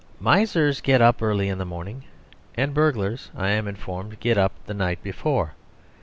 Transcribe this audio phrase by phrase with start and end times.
[0.19, 2.05] Misers get up early in the morning;
[2.55, 5.53] and burglars, I am informed, get up the night before.